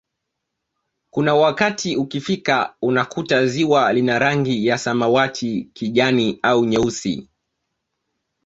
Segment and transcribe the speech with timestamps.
[1.09, 7.29] Kuna wakati ukifika unakuta ziwa lina rangi ya samawati kijani au nyeusi